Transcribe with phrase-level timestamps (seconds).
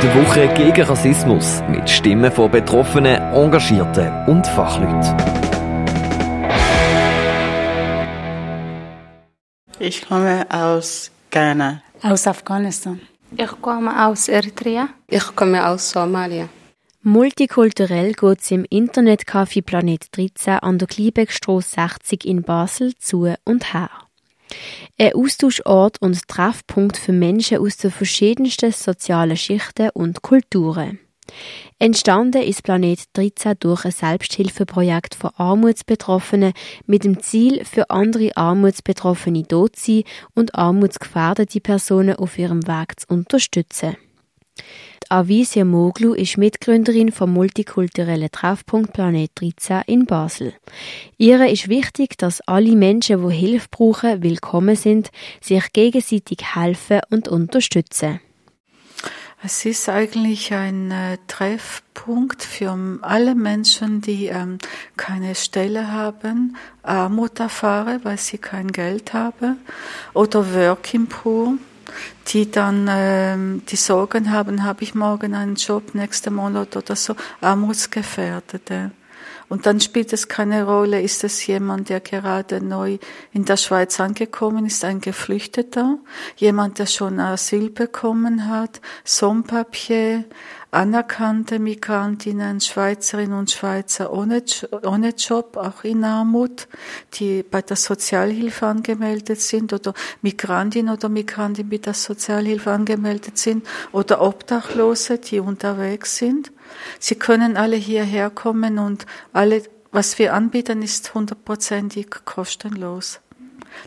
[0.00, 5.16] Die Woche gegen Rassismus mit Stimmen von Betroffenen, Engagierten und Fachleuten.
[9.80, 11.82] Ich komme aus Ghana.
[12.00, 13.00] Aus Afghanistan.
[13.36, 14.88] Ich komme aus Eritrea.
[15.08, 16.48] Ich komme aus Somalia.
[17.02, 23.74] Multikulturell geht es im Internetcafé Planet 13 an der Kliebeckstrasse 60 in Basel zu und
[23.74, 23.90] her.
[24.98, 30.98] Ein Austauschort und Treffpunkt für Menschen aus den verschiedensten sozialen Schichten und Kulturen.
[31.78, 36.52] Entstanden ist Planet 13 durch ein Selbsthilfeprojekt von Armutsbetroffenen
[36.86, 42.98] mit dem Ziel, für andere Armutsbetroffene dort zu sein und armutsgefährdete Personen auf ihrem Weg
[42.98, 43.96] zu unterstützen.
[45.10, 50.52] Avisia Moglu ist Mitgründerin vom multikulturellen Treffpunkt Planet 13 in Basel.
[51.16, 57.26] Ihre ist wichtig, dass alle Menschen, die Hilfe brauchen, willkommen sind, sich gegenseitig helfen und
[57.26, 58.20] unterstützen.
[59.42, 64.58] Es ist eigentlich ein äh, Treffpunkt für alle Menschen, die ähm,
[64.96, 69.58] keine Stelle haben, Armut erfahren, weil sie kein Geld haben,
[70.12, 71.54] oder Working Poor,
[72.28, 77.14] die dann ähm, die Sorgen haben, habe ich morgen einen Job, nächsten Monat oder so,
[77.40, 78.90] Armutsgefährdete.
[79.48, 82.98] Und dann spielt es keine Rolle, ist es jemand, der gerade neu
[83.32, 85.98] in der Schweiz angekommen ist, ein Geflüchteter,
[86.36, 90.24] jemand, der schon Asyl bekommen hat, Sompapier,
[90.70, 94.42] anerkannte Migrantinnen, Schweizerinnen und Schweizer ohne,
[94.84, 96.68] ohne Job, auch in Armut,
[97.14, 103.66] die bei der Sozialhilfe angemeldet sind oder Migrantinnen oder Migranten mit der Sozialhilfe angemeldet sind
[103.92, 106.52] oder Obdachlose, die unterwegs sind.
[106.98, 113.20] Sie können alle hierher kommen und alle, was wir anbieten, ist hundertprozentig kostenlos,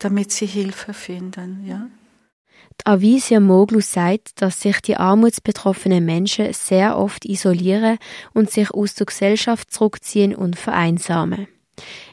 [0.00, 1.86] damit sie Hilfe finden, ja.
[2.84, 7.98] Avisia Moglu sagt, dass sich die armutsbetroffenen Menschen sehr oft isolieren
[8.32, 11.46] und sich aus der Gesellschaft zurückziehen und vereinsamen.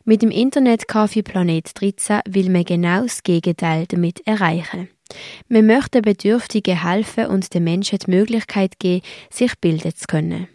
[0.05, 4.89] Mit dem Internetcafé Planet 13 will man genau das Gegenteil damit erreichen.
[5.49, 10.47] Wir möchten Bedürftigen helfen und den Menschen die Möglichkeit geben, sich bilden zu können.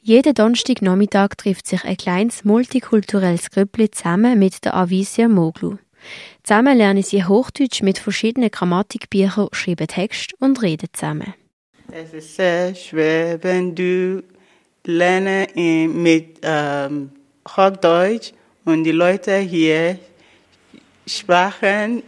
[0.00, 5.78] Jeden Donnerstagnachmittag trifft sich ein kleines multikulturelles Grüppli zusammen mit der Avisia Moglu.
[6.42, 11.34] Zusammen lernen sie Hochdeutsch mit verschiedenen Grammatikbüchern, schreiben Text und reden zusammen.
[11.92, 14.22] Es ist sehr schwer, wenn du
[14.84, 17.10] lernst mit ähm,
[17.48, 18.32] Hochdeutsch
[18.64, 19.98] und die Leute hier
[21.06, 22.02] sprechen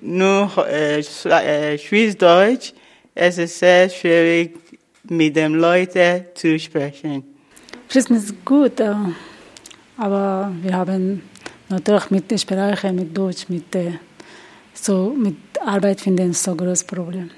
[0.00, 2.72] nur äh, äh, Schweizerdeutsch.
[3.14, 4.58] Es ist sehr schwierig,
[5.04, 7.22] mit den Leuten zu sprechen.
[7.88, 8.94] Es ist gut, äh,
[9.96, 11.22] aber wir haben
[11.74, 13.92] natürlich mit Sprache, mit Deutsch, mit, äh,
[14.72, 17.30] so, mit Arbeit finden so ein großes Problem.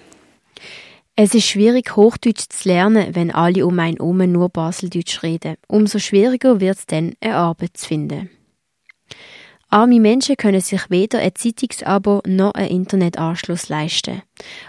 [1.17, 5.57] Es ist schwierig, Hochdeutsch zu lernen, wenn alle um einen herum nur Baseldeutsch reden.
[5.67, 8.31] Umso schwieriger wird es dann, eine Arbeit zu finden.
[9.69, 14.23] Arme Menschen können sich weder ein Zeitungsabo noch einen Internetanschluss leisten.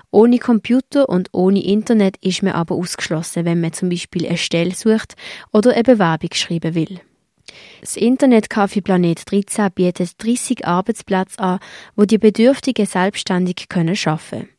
[0.10, 4.74] Ohne Computer und ohne Internet ist man aber ausgeschlossen, wenn man zum Beispiel eine Stelle
[4.74, 5.16] sucht
[5.52, 7.00] oder eine Bewerbung schreiben will.
[7.82, 11.60] Das Internetcafé Planet 13 bietet 30 Arbeitsplätze an,
[11.96, 14.50] wo die Bedürftigen selbstständig können können.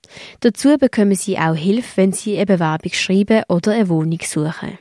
[0.40, 4.78] Dazu bekommen sie auch Hilfe, wenn sie eine Bewerbung schreiben oder eine Wohnung suchen.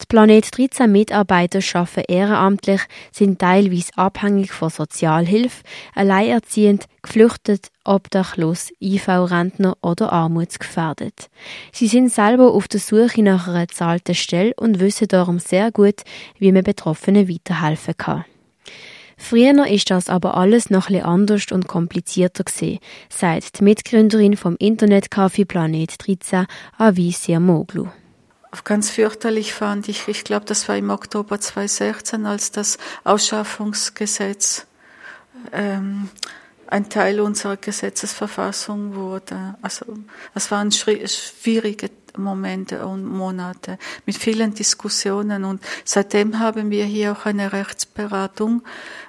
[0.00, 2.80] Die Planet 13 Mitarbeiter arbeiten ehrenamtlich,
[3.12, 5.62] sind teilweise abhängig von Sozialhilfe,
[5.94, 11.28] alleinerziehend, geflüchtet, obdachlos, IV-Rentner oder armutsgefährdet.
[11.72, 16.02] Sie sind selber auf der Suche nach einer zahlten Stelle und wissen darum sehr gut,
[16.38, 18.24] wie man Betroffenen weiterhelfen kann.
[19.18, 22.78] Früher ist das aber alles noch etwas anders und komplizierter gewesen,
[23.10, 26.46] sagt die Mitgründerin vom Internetcafé Planet 13,
[26.78, 27.88] Avisia Moglu.
[28.64, 34.66] Ganz fürchterlich fand ich, ich glaube, das war im Oktober 2016, als das Ausschaffungsgesetz
[35.52, 36.08] ähm,
[36.66, 39.56] ein Teil unserer Gesetzesverfassung wurde.
[39.62, 39.86] Also
[40.34, 45.44] es waren schwierige Momente und Monate mit vielen Diskussionen.
[45.44, 48.62] Und seitdem haben wir hier auch eine Rechtsberatung,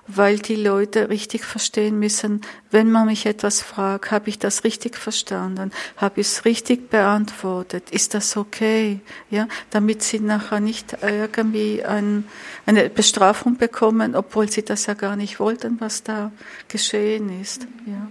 [0.07, 4.97] weil die Leute richtig verstehen müssen, wenn man mich etwas fragt, habe ich das richtig
[4.97, 8.99] verstanden, habe ich es richtig beantwortet, ist das okay,
[9.29, 12.25] ja, damit sie nachher nicht irgendwie ein,
[12.65, 16.31] eine Bestrafung bekommen, obwohl sie das ja gar nicht wollten, was da
[16.67, 18.07] geschehen ist, ja.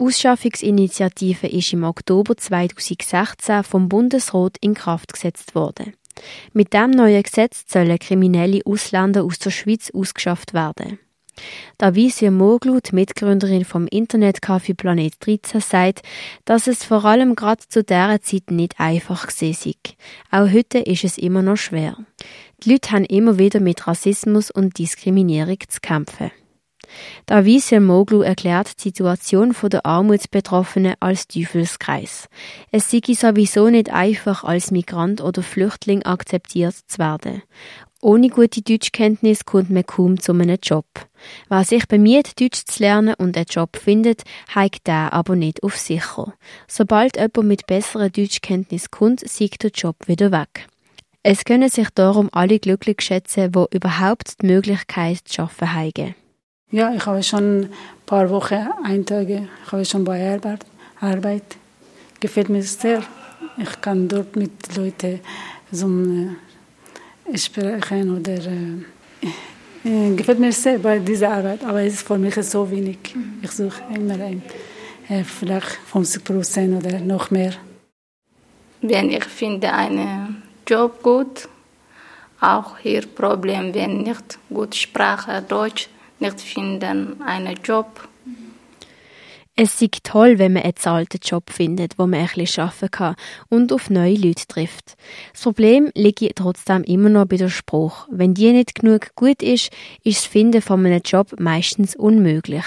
[0.00, 5.92] Die Ausschaffungsinitiative ist im Oktober 2016 vom Bundesrat in Kraft gesetzt worden.
[6.54, 10.98] Mit dem neuen Gesetz sollen kriminelle Ausländer aus der Schweiz ausgeschafft werden.
[11.76, 16.00] Davisia Moglu, die Mitgründerin vom Internetcafé Planet 13, sagt,
[16.46, 19.74] dass es vor allem gerade zu dieser Zeit nicht einfach gewesen sei.
[20.30, 21.98] Auch heute ist es immer noch schwer.
[22.62, 26.30] Die Leute haben immer wieder mit Rassismus und Diskriminierung zu kämpfen.
[27.26, 32.28] Davisia Moglu erklärt die Situation der Armutsbetroffenen als Teufelskreis.
[32.70, 37.42] Es sei sowieso nicht einfach, als Migrant oder Flüchtling akzeptiert zu werden.
[38.02, 40.86] Ohne gute Deutschkenntnis kommt man kaum zu einem Job.
[41.50, 44.22] Wer sich bemüht, Deutsch zu lernen und einen Job findet,
[44.54, 46.32] heigt der aber nicht auf sicher.
[46.66, 50.66] Sobald jemand mit besserer Deutschkenntnis kommt, siegt der Job wieder weg.
[51.22, 56.14] Es können sich darum alle glücklich schätzen, wo überhaupt die Möglichkeit zu arbeiten haben.
[56.72, 57.70] Ja, ich habe schon ein
[58.06, 60.64] paar Wochen, ein Tage, ich habe schon bei Arbeit,
[61.00, 61.56] Arbeit.
[62.20, 63.02] Gefällt mir sehr.
[63.58, 65.18] Ich kann dort mit Leuten
[65.72, 65.88] so
[67.34, 68.78] sprechen oder äh,
[69.84, 72.98] äh, gefällt mir sehr bei dieser Arbeit, aber es ist für mich so wenig.
[73.14, 73.40] Mhm.
[73.42, 74.40] Ich suche immer ein,
[75.08, 77.54] äh, vielleicht 50 Prozent oder noch mehr.
[78.80, 81.48] Wenn ich finde einen Job gut,
[82.40, 85.88] auch hier Problem, wenn nicht gut Sprache Deutsch
[86.20, 88.08] nicht finden einen Job
[89.62, 93.16] es ist toll, wenn man einen zahlten Job findet, wo man ein bisschen arbeiten kann
[93.50, 94.96] und auf neue Leute trifft.
[95.34, 98.08] Das Problem liegt trotzdem immer noch bei der Spruch.
[98.10, 99.70] Wenn die nicht genug gut ist,
[100.02, 102.64] ist das Finden von einem Job meistens unmöglich.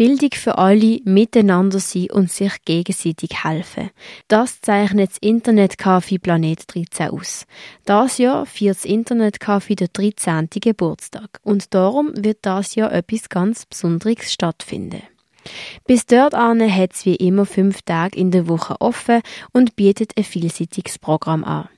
[0.00, 3.90] Bildung für alle, miteinander sein und sich gegenseitig helfen.
[4.28, 7.44] Das zeichnet das Internetcafé Planet 13 aus.
[7.84, 10.48] Das Jahr feiert das Internetcafé den 13.
[10.58, 15.02] Geburtstag und darum wird das Jahr etwas ganz Besonderes stattfinden.
[15.86, 19.20] Bis dort hat es wie immer fünf Tage in der Woche offen
[19.52, 21.68] und bietet ein vielseitiges Programm an.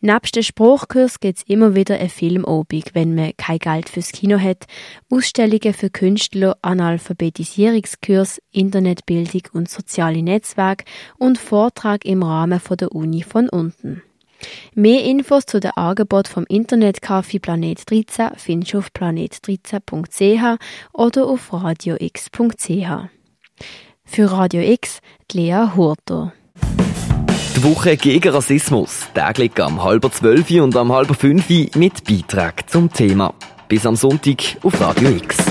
[0.00, 4.38] Nebst dem Spruchkurs gibt es immer wieder eine Filmobung, wenn man kein Geld fürs Kino
[4.38, 4.66] hat,
[5.10, 10.84] Ausstellungen für Künstler, Analphabetisierungskurs, Internetbildung und soziale Netzwerke
[11.18, 14.02] und Vortrag im Rahmen der Uni von unten.
[14.74, 20.58] Mehr Infos zu den Angeboten vom Internetcafé Planet 13 findest du auf planet13.ch
[20.92, 23.10] oder auf radiox.ch.
[24.04, 25.00] Für Radio X,
[25.32, 26.32] Lea Hurter.
[27.60, 32.90] Die Woche gegen Rassismus, täglich am halber zwölf und am halber fünf mit Beitrag zum
[32.90, 33.34] Thema.
[33.68, 35.49] Bis am Sonntag auf Radio X.